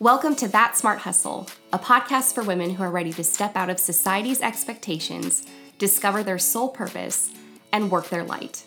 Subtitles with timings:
[0.00, 3.70] Welcome to That Smart Hustle, a podcast for women who are ready to step out
[3.70, 5.46] of society's expectations,
[5.78, 7.30] discover their soul purpose,
[7.72, 8.64] and work their light.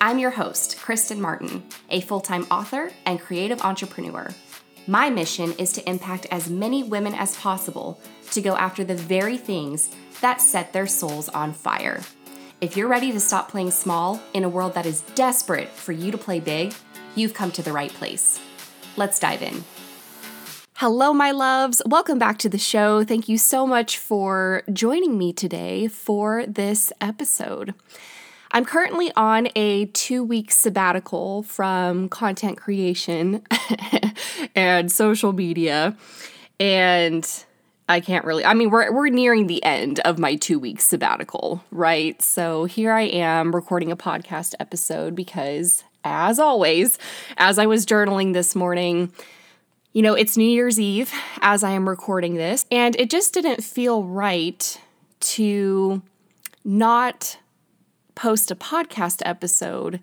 [0.00, 4.30] I'm your host, Kristen Martin, a full time author and creative entrepreneur.
[4.86, 8.00] My mission is to impact as many women as possible
[8.30, 12.00] to go after the very things that set their souls on fire.
[12.62, 16.10] If you're ready to stop playing small in a world that is desperate for you
[16.10, 16.72] to play big,
[17.14, 18.40] you've come to the right place.
[18.96, 19.62] Let's dive in.
[20.80, 21.82] Hello, my loves.
[21.84, 23.04] Welcome back to the show.
[23.04, 27.74] Thank you so much for joining me today for this episode.
[28.52, 33.42] I'm currently on a two week sabbatical from content creation
[34.56, 35.98] and social media.
[36.58, 37.28] And
[37.86, 41.62] I can't really, I mean, we're, we're nearing the end of my two week sabbatical,
[41.70, 42.22] right?
[42.22, 46.98] So here I am recording a podcast episode because, as always,
[47.36, 49.12] as I was journaling this morning,
[49.92, 53.64] you know, it's New Year's Eve as I am recording this, and it just didn't
[53.64, 54.80] feel right
[55.20, 56.02] to
[56.64, 57.38] not
[58.14, 60.00] post a podcast episode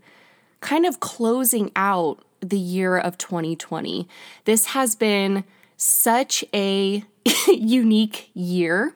[0.59, 4.07] kind of closing out the year of 2020.
[4.45, 5.44] This has been
[5.77, 7.03] such a
[7.47, 8.95] unique year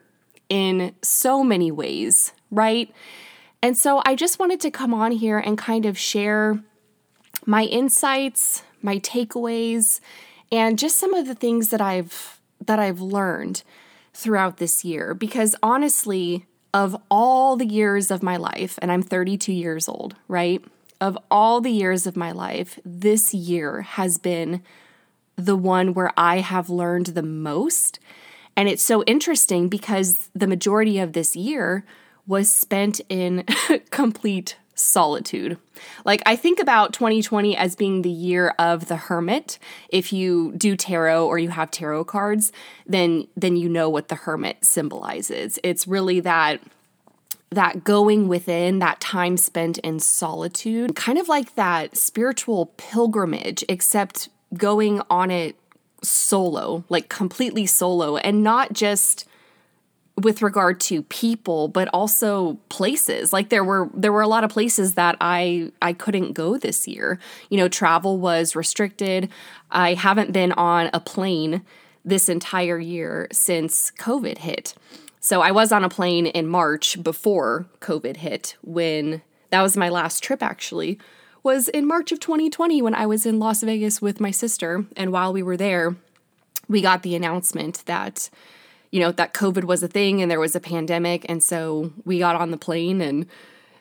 [0.50, 2.94] in so many ways, right?
[3.62, 6.62] And so I just wanted to come on here and kind of share
[7.46, 10.02] my insights, my takeaways,
[10.52, 13.64] and just some of the things that I've that I've learned
[14.14, 19.52] throughout this year because honestly of all the years of my life and I'm 32
[19.52, 20.64] years old, right?
[21.00, 24.62] Of all the years of my life, this year has been
[25.36, 28.00] the one where I have learned the most.
[28.56, 31.84] And it's so interesting because the majority of this year
[32.28, 33.44] was spent in
[33.90, 35.58] complete solitude.
[36.06, 39.60] Like I think about 2020 as being the year of the hermit.
[39.90, 42.52] If you do tarot or you have tarot cards,
[42.86, 45.60] then then you know what the hermit symbolizes.
[45.64, 46.62] It's really that
[47.52, 54.30] that going within, that time spent in solitude, kind of like that spiritual pilgrimage except
[54.54, 55.56] going on it
[56.02, 59.28] solo, like completely solo and not just
[60.18, 63.32] with regard to people but also places.
[63.32, 66.88] Like there were there were a lot of places that i i couldn't go this
[66.88, 67.20] year.
[67.50, 69.30] You know travel was restricted.
[69.70, 71.62] I haven't been on a plane
[72.04, 74.76] this entire year since covid hit.
[75.20, 79.90] So i was on a plane in march before covid hit when that was my
[79.90, 81.00] last trip actually
[81.44, 84.86] was in march of 2020 when i was in las vegas with my sister.
[84.98, 85.96] And while we were there
[86.68, 88.30] we got the announcement that
[88.92, 92.20] you know that covid was a thing and there was a pandemic and so we
[92.20, 93.26] got on the plane and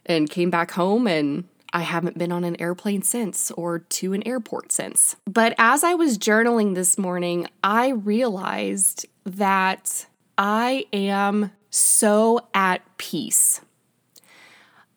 [0.07, 4.27] and came back home and I haven't been on an airplane since or to an
[4.27, 5.17] airport since.
[5.25, 10.07] But as I was journaling this morning, I realized that
[10.37, 13.61] I am so at peace.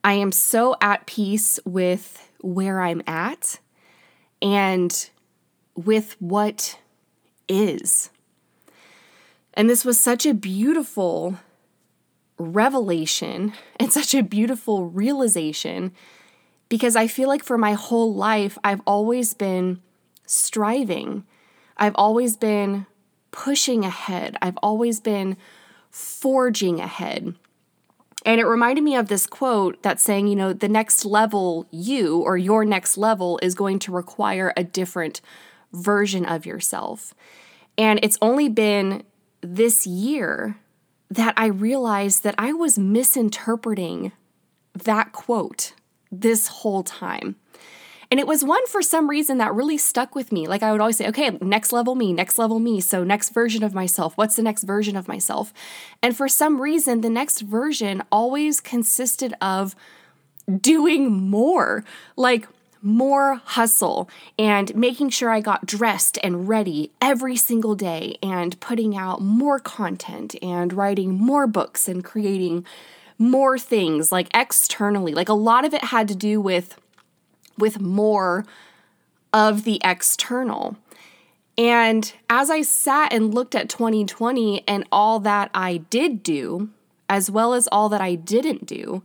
[0.03, 3.59] I am so at peace with where I'm at
[4.41, 5.09] and
[5.75, 6.79] with what
[7.47, 8.09] is.
[9.53, 11.37] And this was such a beautiful
[12.37, 15.91] revelation and such a beautiful realization
[16.69, 19.79] because I feel like for my whole life, I've always been
[20.25, 21.23] striving.
[21.77, 22.87] I've always been
[23.29, 24.37] pushing ahead.
[24.41, 25.37] I've always been
[25.91, 27.35] forging ahead.
[28.25, 32.19] And it reminded me of this quote that's saying, you know, the next level you
[32.19, 35.19] or your next level is going to require a different
[35.73, 37.13] version of yourself.
[37.77, 39.03] And it's only been
[39.43, 40.57] this year
[41.09, 44.11] that I realized that I was misinterpreting
[44.73, 45.73] that quote
[46.11, 47.35] this whole time.
[48.09, 50.47] And it was one for some reason that really stuck with me.
[50.47, 52.79] Like I would always say, okay, next level me, next level me.
[52.79, 54.15] So, next version of myself.
[54.15, 55.51] What's the next version of myself?
[56.01, 59.75] And for some reason, the next version always consisted of
[60.61, 61.83] doing more.
[62.15, 62.47] Like,
[62.83, 68.95] more hustle and making sure I got dressed and ready every single day and putting
[68.95, 72.65] out more content and writing more books and creating
[73.17, 75.13] more things like externally.
[75.13, 76.77] Like a lot of it had to do with
[77.57, 78.45] with more
[79.31, 80.77] of the external.
[81.57, 86.69] And as I sat and looked at 2020 and all that I did do,
[87.07, 89.03] as well as all that I didn't do,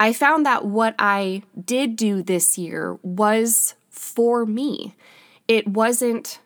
[0.00, 4.96] I found that what I did do this year was for me.
[5.46, 6.40] It wasn't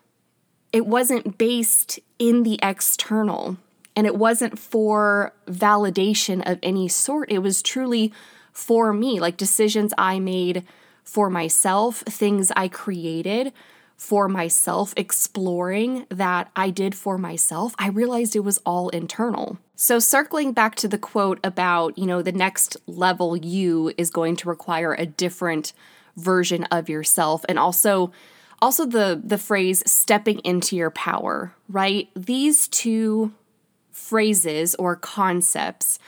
[0.73, 3.55] it wasn't based in the external
[3.95, 7.31] and it wasn't for validation of any sort.
[7.31, 8.11] It was truly
[8.51, 10.65] for me, like decisions I made
[11.05, 13.53] for myself, things I created
[13.97, 19.57] for myself, exploring that I did for myself, I realized it was all internal.
[19.75, 24.35] So, circling back to the quote about, you know, the next level you is going
[24.37, 25.73] to require a different
[26.15, 28.11] version of yourself and also
[28.61, 32.09] also the the phrase stepping into your power, right?
[32.15, 33.33] These two
[33.91, 35.99] phrases or concepts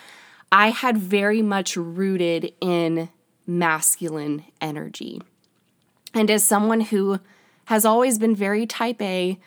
[0.51, 3.09] I had very much rooted in
[3.45, 5.21] masculine energy.
[6.13, 7.19] And as someone who
[7.67, 9.37] has always been very type A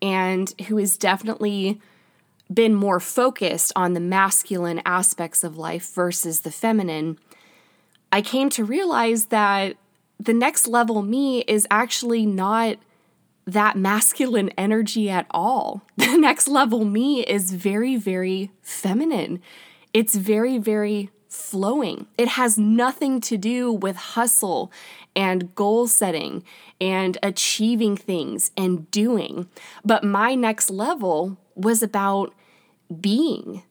[0.00, 1.80] and who has definitely
[2.52, 7.18] been more focused on the masculine aspects of life versus the feminine,
[8.12, 9.76] I came to realize that
[10.20, 12.76] the next level me is actually not
[13.44, 15.82] that masculine energy at all.
[15.96, 19.42] The next level me is very, very feminine.
[19.92, 22.06] It's very, very flowing.
[22.16, 24.70] It has nothing to do with hustle
[25.16, 26.42] and goal setting
[26.80, 29.48] and achieving things and doing.
[29.84, 32.34] But my next level was about
[33.00, 33.62] being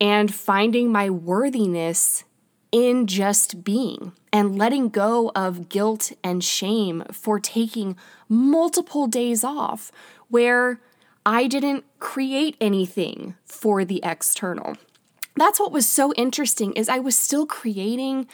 [0.00, 2.24] and finding my worthiness
[2.72, 7.96] in just being and letting go of guilt and shame for taking
[8.28, 9.92] multiple days off
[10.28, 10.80] where
[11.24, 14.76] I didn't create anything for the external
[15.36, 18.26] that's what was so interesting is I was still creating,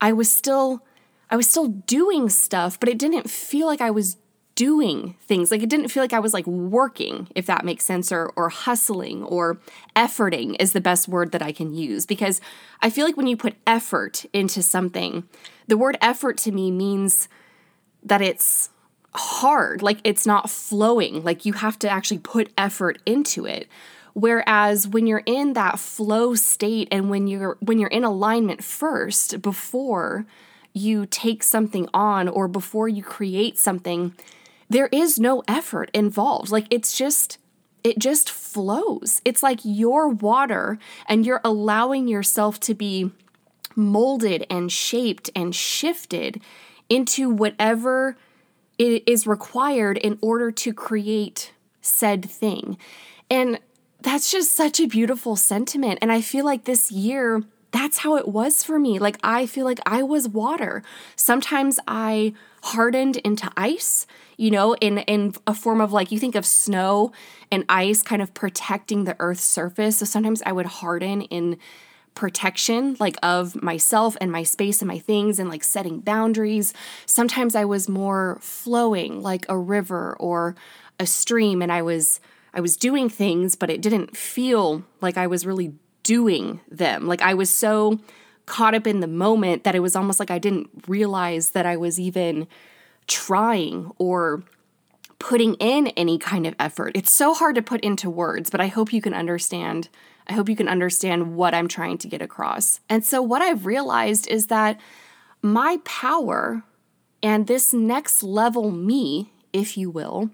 [0.00, 0.84] I was still
[1.34, 4.18] I was still doing stuff, but it didn't feel like I was
[4.54, 5.50] doing things.
[5.50, 8.50] Like it didn't feel like I was like working, if that makes sense, or or
[8.50, 9.58] hustling or
[9.96, 12.40] efforting is the best word that I can use because
[12.82, 15.24] I feel like when you put effort into something,
[15.66, 17.26] the word effort to me means
[18.04, 18.70] that it's
[19.16, 23.66] hard, like it's not flowing, like you have to actually put effort into it.
[24.12, 29.42] Whereas when you're in that flow state and when you're when you're in alignment first
[29.42, 30.26] before
[30.74, 34.12] you take something on or before you create something,
[34.68, 36.50] there is no effort involved.
[36.50, 37.38] Like it's just
[37.84, 39.20] it just flows.
[39.24, 43.12] It's like your water and you're allowing yourself to be
[43.76, 46.40] molded and shaped and shifted
[46.88, 48.16] into whatever
[48.78, 52.78] it is required in order to create said thing.
[53.30, 53.58] And
[54.00, 55.98] that's just such a beautiful sentiment.
[56.02, 57.42] And I feel like this year,
[57.74, 59.00] that's how it was for me.
[59.00, 60.84] Like, I feel like I was water.
[61.16, 62.32] Sometimes I
[62.62, 64.06] hardened into ice,
[64.36, 67.10] you know, in, in a form of like, you think of snow
[67.50, 69.98] and ice kind of protecting the earth's surface.
[69.98, 71.58] So sometimes I would harden in
[72.14, 76.72] protection like of myself and my space and my things and like setting boundaries
[77.06, 80.54] sometimes i was more flowing like a river or
[81.00, 82.20] a stream and i was
[82.54, 85.74] I was doing things, but it didn't feel like I was really
[86.04, 87.08] doing them.
[87.08, 87.98] Like I was so
[88.46, 91.76] caught up in the moment that it was almost like I didn't realize that I
[91.76, 92.46] was even
[93.06, 94.44] trying or
[95.18, 96.92] putting in any kind of effort.
[96.94, 99.88] It's so hard to put into words, but I hope you can understand.
[100.26, 102.80] I hope you can understand what I'm trying to get across.
[102.88, 104.78] And so, what I've realized is that
[105.42, 106.62] my power
[107.22, 110.30] and this next level me, if you will,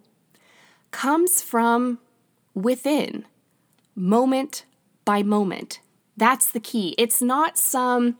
[0.91, 1.99] comes from
[2.55, 3.25] within,
[3.95, 4.65] moment
[5.05, 5.81] by moment.
[6.17, 6.95] That's the key.
[6.99, 8.19] It's not some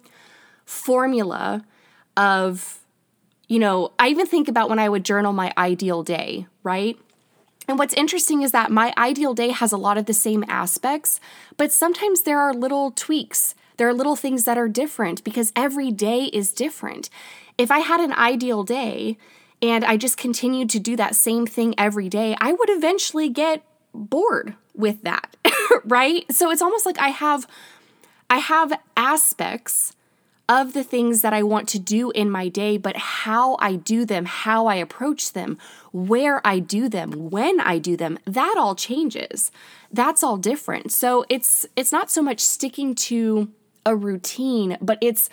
[0.65, 1.65] formula
[2.17, 2.79] of,
[3.49, 6.99] you know, I even think about when I would journal my ideal day, right?
[7.69, 11.21] And what's interesting is that my ideal day has a lot of the same aspects,
[11.57, 13.55] but sometimes there are little tweaks.
[13.77, 17.11] There are little things that are different because every day is different.
[17.57, 19.17] If I had an ideal day
[19.63, 23.63] and I just continued to do that same thing every day, I would eventually get
[23.95, 25.37] bored with that,
[25.85, 26.31] right?
[26.33, 27.47] So it's almost like I have
[28.29, 29.95] I have aspects
[30.51, 34.05] of the things that I want to do in my day, but how I do
[34.05, 35.59] them, how I approach them,
[35.93, 39.53] where I do them, when I do them, that all changes.
[39.93, 40.91] That's all different.
[40.91, 43.51] So it's it's not so much sticking to
[43.87, 45.31] a routine, but it's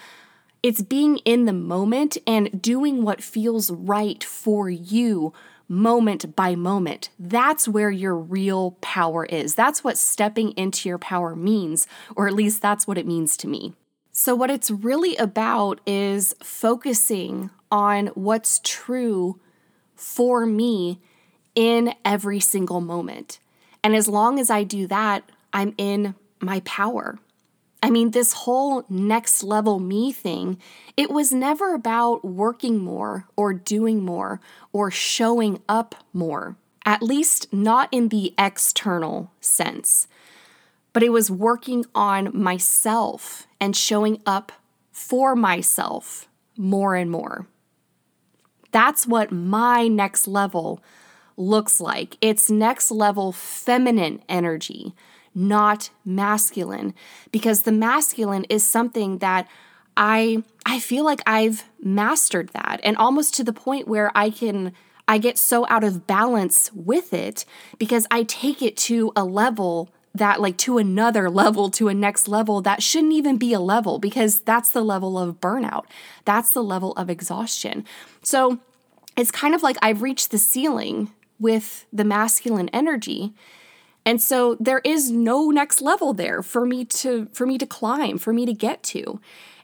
[0.62, 5.34] it's being in the moment and doing what feels right for you
[5.68, 7.10] moment by moment.
[7.20, 9.56] That's where your real power is.
[9.56, 13.48] That's what stepping into your power means, or at least that's what it means to
[13.48, 13.74] me.
[14.12, 19.40] So, what it's really about is focusing on what's true
[19.96, 21.00] for me
[21.54, 23.40] in every single moment.
[23.84, 27.20] And as long as I do that, I'm in my power.
[27.82, 30.60] I mean, this whole next level me thing,
[30.96, 34.42] it was never about working more or doing more
[34.74, 40.08] or showing up more, at least not in the external sense.
[40.92, 44.52] But it was working on myself and showing up
[44.92, 47.48] for myself more and more.
[48.72, 50.82] That's what my next level
[51.38, 52.18] looks like.
[52.20, 54.96] It's next level feminine energy,
[55.38, 56.96] not masculine,
[57.32, 59.48] because the masculine is something that
[59.96, 64.74] I I feel like I've mastered that and almost to the point where I can
[65.08, 67.46] I get so out of balance with it
[67.78, 72.28] because I take it to a level that like to another level to a next
[72.28, 75.86] level that shouldn't even be a level because that's the level of burnout.
[76.26, 77.86] That's the level of exhaustion.
[78.22, 78.60] So
[79.16, 83.34] it's kind of like I've reached the ceiling with the masculine energy.
[84.08, 88.18] And so there is no next level there for me to for me to climb,
[88.18, 89.20] for me to get to.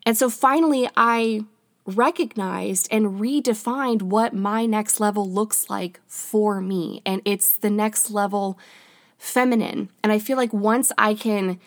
[0.06, 1.46] And so finally I
[1.86, 7.02] recognized and redefined what my next level looks like for me.
[7.06, 8.60] And it's the next level
[9.18, 9.90] feminine.
[10.04, 11.58] And I feel like once I can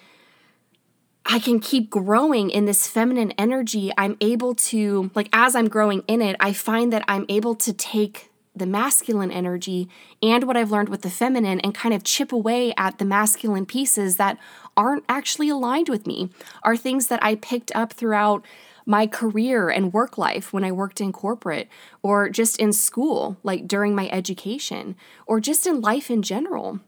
[1.24, 6.02] I can keep growing in this feminine energy, I'm able to like as I'm growing
[6.08, 9.88] in it, I find that I'm able to take the masculine energy
[10.22, 13.66] and what I've learned with the feminine and kind of chip away at the masculine
[13.66, 14.38] pieces that
[14.76, 16.30] aren't actually aligned with me,
[16.62, 18.44] are things that I picked up throughout
[18.86, 21.68] my career and work life when I worked in corporate,
[22.02, 24.94] or just in school, like during my education,
[25.26, 26.80] or just in life in general.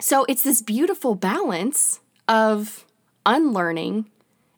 [0.00, 2.84] So it's this beautiful balance of
[3.24, 4.06] unlearning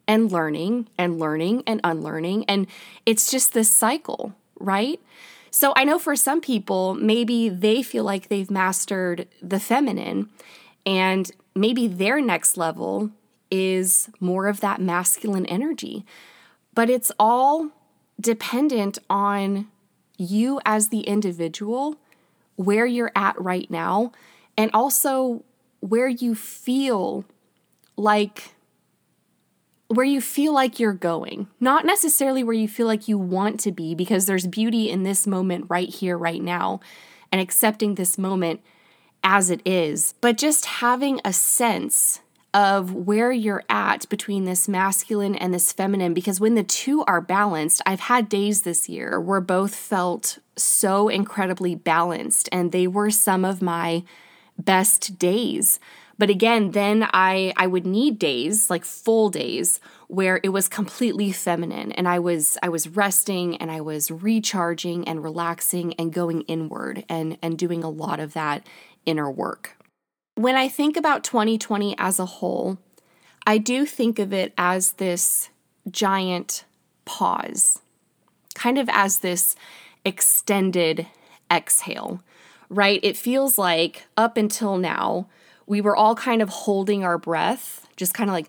[0.07, 2.45] and learning and learning and unlearning.
[2.45, 2.67] And
[3.05, 4.99] it's just this cycle, right?
[5.53, 10.29] So I know for some people, maybe they feel like they've mastered the feminine,
[10.83, 13.11] and maybe their next level
[13.51, 16.07] is more of that masculine energy.
[16.73, 17.69] But it's all
[18.19, 19.67] dependent on
[20.17, 21.97] you as the individual,
[22.55, 24.11] where you're at right now,
[24.57, 25.43] and also
[25.81, 27.25] where you feel
[27.95, 28.55] like
[29.89, 33.71] where you feel like you're going, not necessarily where you feel like you want to
[33.71, 36.79] be, because there's beauty in this moment right here, right now,
[37.31, 38.61] and accepting this moment
[39.23, 42.21] as it is, but just having a sense
[42.53, 47.21] of where you're at between this masculine and this feminine, because when the two are
[47.21, 53.09] balanced, I've had days this year where both felt so incredibly balanced, and they were
[53.09, 54.03] some of my
[54.57, 55.79] best days.
[56.23, 61.33] But again, then I I would need days, like full days where it was completely
[61.33, 66.43] feminine and I was I was resting and I was recharging and relaxing and going
[66.43, 68.65] inward and and doing a lot of that
[69.05, 69.75] inner work.
[70.35, 72.77] When I think about 2020 as a whole,
[73.45, 75.49] I do think of it as this
[75.91, 76.63] giant
[77.03, 77.81] pause,
[78.55, 79.57] kind of as this
[80.05, 81.05] extended
[81.51, 82.23] exhale
[82.69, 82.99] right?
[83.03, 85.27] It feels like up until now,
[85.65, 88.47] we were all kind of holding our breath, just kind of like,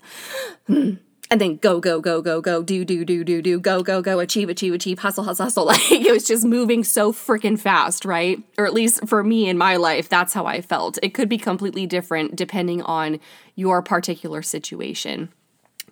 [1.31, 4.19] and then go, go, go, go, go, do, do, do, do, do, go, go, go,
[4.19, 5.65] achieve, achieve, achieve, hustle, hustle, hustle.
[5.67, 8.43] Like it was just moving so freaking fast, right?
[8.59, 10.99] Or at least for me in my life, that's how I felt.
[11.03, 13.21] It could be completely different depending on
[13.55, 15.31] your particular situation.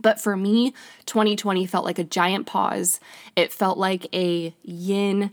[0.00, 0.74] But for me,
[1.06, 3.00] 2020 felt like a giant pause.
[3.36, 5.30] It felt like a yin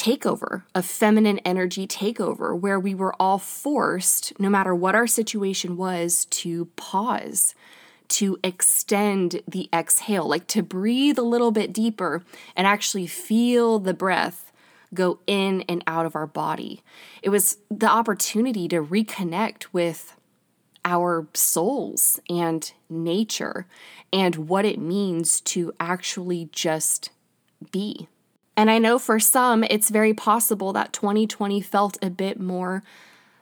[0.00, 5.76] takeover, a feminine energy takeover, where we were all forced, no matter what our situation
[5.76, 7.54] was, to pause,
[8.08, 12.22] to extend the exhale, like to breathe a little bit deeper
[12.56, 14.50] and actually feel the breath
[14.94, 16.82] go in and out of our body.
[17.22, 20.16] It was the opportunity to reconnect with
[20.82, 23.66] our souls and nature
[24.12, 27.10] and what it means to actually just
[27.70, 28.08] be.
[28.60, 32.82] And I know for some, it's very possible that 2020 felt a bit more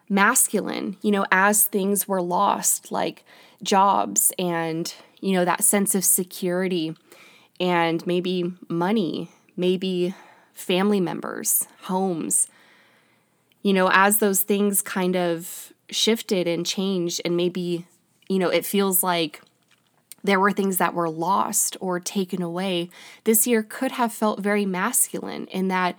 [0.08, 3.24] masculine, you know, as things were lost, like
[3.60, 6.94] jobs and, you know, that sense of security
[7.58, 10.14] and maybe money, maybe
[10.52, 12.46] family members, homes.
[13.62, 17.86] You know, as those things kind of shifted and changed, and maybe,
[18.28, 19.42] you know, it feels like
[20.28, 22.90] there were things that were lost or taken away.
[23.24, 25.96] This year could have felt very masculine in that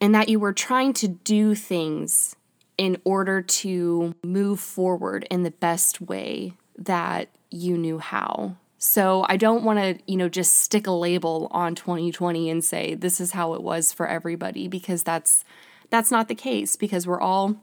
[0.00, 2.36] in that you were trying to do things
[2.76, 8.56] in order to move forward in the best way that you knew how.
[8.76, 12.94] So I don't want to, you know, just stick a label on 2020 and say
[12.94, 15.44] this is how it was for everybody because that's
[15.88, 17.56] that's not the case because we're all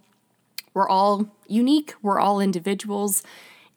[0.73, 3.21] we're all unique, we're all individuals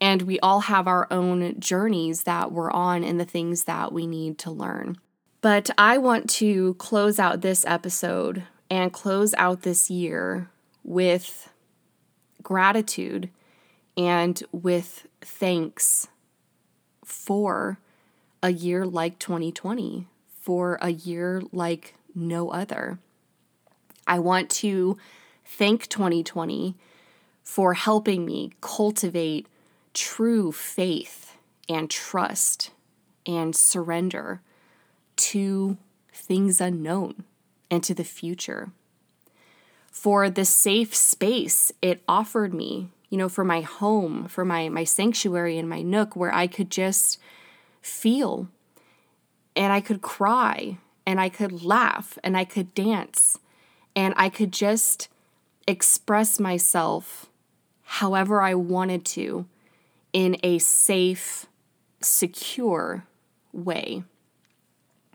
[0.05, 4.07] and we all have our own journeys that we're on and the things that we
[4.07, 4.99] need to learn.
[5.41, 10.51] But I want to close out this episode and close out this year
[10.83, 11.49] with
[12.43, 13.31] gratitude
[13.97, 16.09] and with thanks
[17.03, 17.79] for
[18.43, 20.07] a year like 2020,
[20.39, 22.99] for a year like no other.
[24.07, 24.99] I want to
[25.47, 26.77] thank 2020
[27.43, 29.47] for helping me cultivate
[29.95, 31.37] true faith
[31.69, 32.71] and trust
[33.25, 34.43] and surrender
[35.17, 35.79] to
[36.13, 37.25] things unknown
[37.71, 38.73] and to the future.
[39.91, 44.85] For the safe space it offered me, you know, for my home, for my, my
[44.85, 47.19] sanctuary and my nook where I could just
[47.81, 48.49] feel
[49.55, 53.39] and I could cry and I could laugh and I could dance
[53.95, 55.09] and I could just
[55.67, 57.27] express myself
[57.85, 59.47] however I wanted to
[60.15, 61.45] in a safe,
[62.01, 63.05] secure
[63.53, 64.05] way.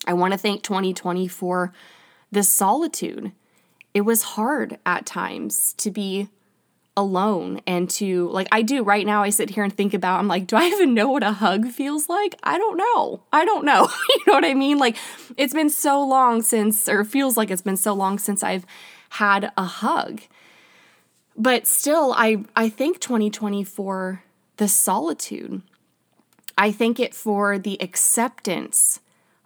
[0.05, 1.73] I want to thank 2020 for
[2.31, 3.31] the solitude.
[3.93, 6.29] It was hard at times to be
[6.97, 10.27] alone and to like I do right now I sit here and think about I'm
[10.27, 12.35] like do I even know what a hug feels like?
[12.43, 13.23] I don't know.
[13.31, 13.87] I don't know.
[14.09, 14.77] you know what I mean?
[14.77, 14.97] Like
[15.37, 18.65] it's been so long since or feels like it's been so long since I've
[19.11, 20.21] had a hug.
[21.37, 24.23] But still I I thank 2020 for
[24.59, 25.61] the solitude.
[26.57, 28.99] I thank it for the acceptance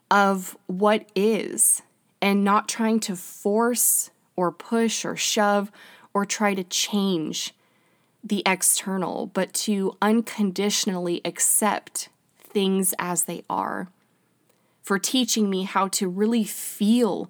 [0.10, 1.84] of what is
[2.20, 5.72] and not trying to force or push or shove
[6.16, 7.54] or try to change
[8.24, 13.90] the external, but to unconditionally accept things as they are.
[14.82, 17.30] For teaching me how to really feel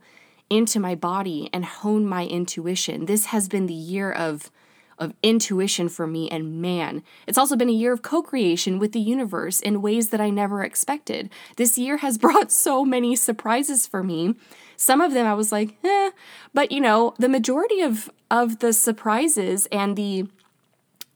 [0.50, 3.08] into my body and hone my intuition.
[3.08, 4.50] This has been the year of
[4.98, 7.04] of intuition for me and man.
[7.28, 10.64] It's also been a year of co-creation with the universe in ways that I never
[10.64, 11.30] expected.
[11.58, 14.36] This year has brought so many surprises for me
[14.84, 16.12] some of them I was like, eh.
[16.54, 20.28] But you know, the majority of of the surprises and the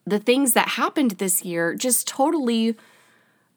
[0.05, 2.75] the things that happened this year just totally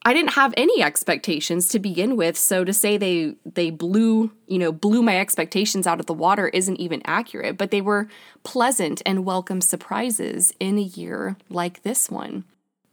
[0.02, 4.58] I didn't have any expectations to begin with, so to say they they blew, you
[4.58, 8.08] know, blew my expectations out of the water isn't even accurate, but they were
[8.42, 12.44] pleasant and welcome surprises in a year like this one.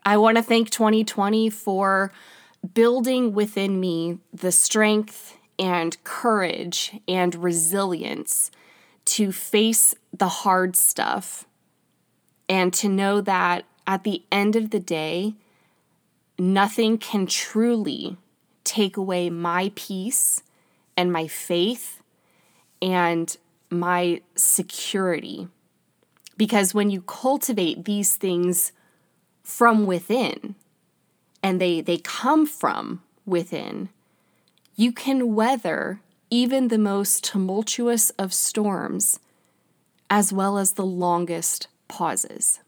[0.06, 2.12] I want to thank 2020 for
[2.74, 8.52] building within me the strength and courage and resilience
[9.06, 11.46] to face the hard stuff
[12.50, 15.34] and to know that at the end of the day,
[16.38, 18.18] nothing can truly
[18.64, 20.44] take away my peace
[20.96, 22.02] and my faith
[22.82, 23.38] and
[23.70, 25.48] my security.
[26.36, 28.72] Because when you cultivate these things
[29.44, 30.56] from within,
[31.42, 33.90] and they, they come from within,
[34.76, 39.20] you can weather even the most tumultuous of storms,
[40.10, 42.60] as well as the longest pauses.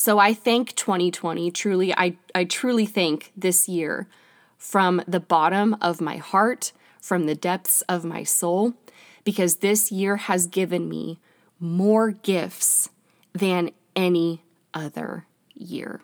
[0.00, 4.08] So I thank 2020, truly, I, I truly thank this year
[4.56, 8.72] from the bottom of my heart, from the depths of my soul,
[9.24, 11.18] because this year has given me
[11.58, 12.88] more gifts
[13.34, 16.00] than any other year.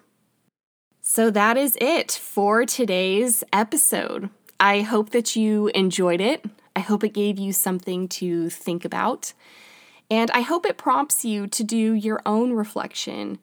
[1.00, 4.28] So that is it for today's episode.
[4.60, 6.44] I hope that you enjoyed it.
[6.76, 9.32] I hope it gave you something to think about.
[10.10, 13.38] And I hope it prompts you to do your own reflection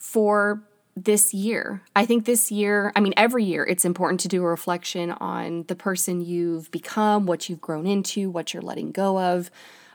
[0.00, 0.64] for
[0.96, 1.82] this year.
[1.94, 5.64] I think this year, I mean, every year, it's important to do a reflection on
[5.68, 9.50] the person you've become, what you've grown into, what you're letting go of.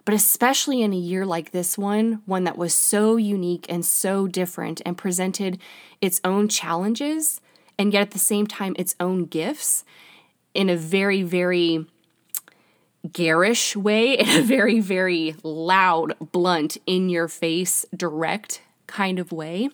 [0.06, 4.28] But especially in a year like this one, one that was so unique and so
[4.28, 5.60] different and presented
[6.00, 7.41] its own challenges
[7.78, 9.84] and yet at the same time its own gifts
[10.54, 11.86] in a very, very
[13.12, 19.70] garish way, in a very, very loud, blunt, in your face, direct kind of way.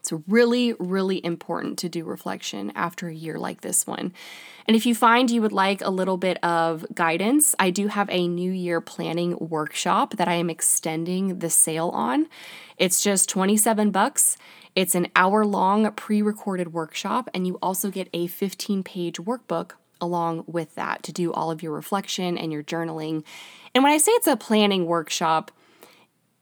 [0.00, 4.14] It's really, really important to do reflection after a year like this one.
[4.66, 8.08] And if you find you would like a little bit of guidance, I do have
[8.10, 12.28] a New Year planning workshop that I am extending the sale on.
[12.78, 14.38] It's just 27 bucks.
[14.74, 19.72] It's an hour long pre recorded workshop, and you also get a 15 page workbook
[20.00, 23.22] along with that to do all of your reflection and your journaling.
[23.74, 25.50] And when I say it's a planning workshop,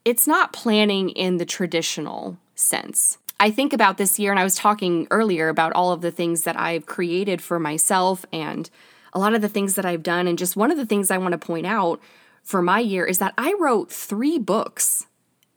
[0.04, 3.18] it's not planning in the traditional sense.
[3.40, 6.42] I think about this year, and I was talking earlier about all of the things
[6.42, 8.68] that I've created for myself and
[9.12, 10.26] a lot of the things that I've done.
[10.26, 12.00] And just one of the things I want to point out
[12.42, 15.06] for my year is that I wrote three books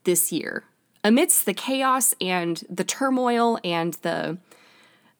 [0.03, 0.63] this year
[1.03, 4.37] amidst the chaos and the turmoil and the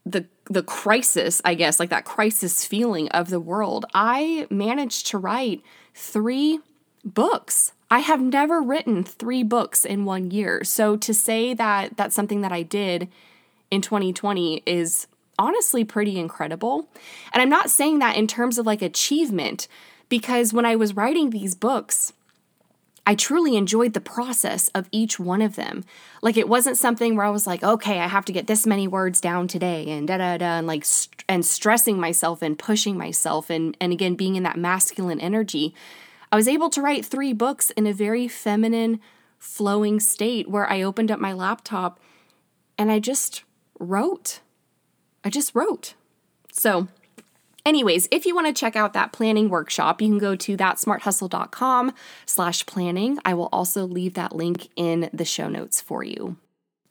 [0.06, 5.18] the the crisis, I guess, like that crisis feeling of the world, I managed to
[5.18, 5.62] write
[5.94, 6.60] 3
[7.04, 7.74] books.
[7.90, 10.64] I have never written 3 books in 1 year.
[10.64, 13.10] So to say that that's something that I did
[13.70, 15.08] in 2020 is
[15.40, 16.88] honestly pretty incredible.
[17.34, 19.68] And I'm not saying that in terms of like achievement
[20.10, 22.14] because when I was writing these books,
[23.08, 25.84] I truly enjoyed the process of each one of them.
[26.22, 28.88] Like it wasn't something where I was like, okay, I have to get this many
[28.88, 32.98] words down today and da da da and like st- and stressing myself and pushing
[32.98, 35.74] myself and and again being in that masculine energy.
[36.32, 39.00] I was able to write 3 books in a very feminine
[39.38, 42.00] flowing state where I opened up my laptop
[42.78, 43.44] and I just
[43.80, 44.40] wrote.
[45.24, 45.96] I just wrote.
[46.52, 46.88] So,
[47.66, 51.94] Anyways, if you want to check out that planning workshop, you can go to thatsmarthustle.com
[52.26, 53.20] slash planning.
[53.24, 56.38] I will also leave that link in the show notes for you.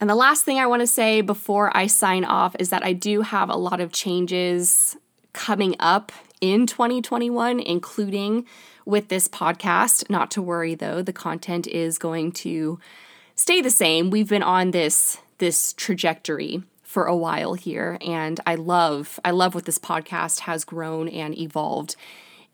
[0.01, 2.93] And the last thing I want to say before I sign off is that I
[2.93, 4.97] do have a lot of changes
[5.33, 8.47] coming up in 2021, including
[8.85, 10.09] with this podcast.
[10.11, 12.79] Not to worry though, the content is going to
[13.35, 14.11] stay the same.
[14.11, 19.55] We've been on this this trajectory for a while here and I love I love
[19.55, 21.97] what this podcast has grown and evolved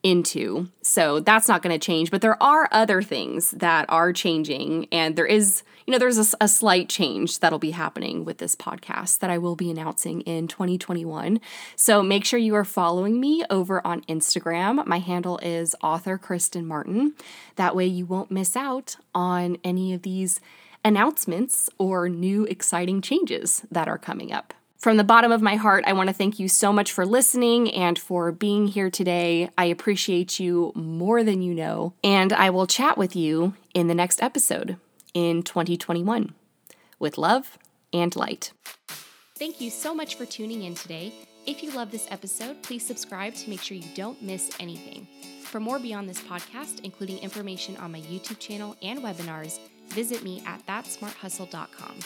[0.07, 0.69] into.
[0.83, 5.17] So that's not going to change, but there are other things that are changing and
[5.17, 9.19] there is, you know, there's a, a, slight change that'll be happening with this podcast
[9.19, 11.41] that I will be announcing in 2021.
[11.75, 14.87] So make sure you are following me over on Instagram.
[14.87, 17.15] My handle is author Kristen Martin.
[17.57, 20.39] That way you won't miss out on any of these
[20.85, 24.55] announcements or new exciting changes that are coming up.
[24.79, 27.73] From the bottom of my heart, I want to thank you so much for listening
[27.73, 29.49] and for being here today.
[29.57, 33.95] I appreciate you more than you know, and I will chat with you in the
[33.95, 34.77] next episode
[35.15, 36.35] in 2021
[36.99, 37.59] with love
[37.93, 38.53] and light.
[39.37, 41.13] Thank you so much for tuning in today.
[41.47, 45.07] If you love this episode, please subscribe to make sure you don't miss anything.
[45.43, 50.43] For more beyond this podcast, including information on my YouTube channel and webinars, visit me
[50.47, 51.99] at thatsmarthustle.com.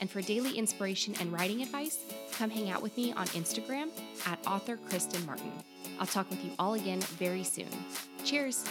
[0.00, 1.98] And for daily inspiration and writing advice,
[2.32, 3.88] come hang out with me on Instagram
[4.26, 5.52] at author Kristen Martin.
[5.98, 7.68] I'll talk with you all again very soon.
[8.24, 8.64] Cheers!